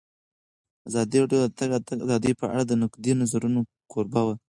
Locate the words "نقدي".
2.81-3.13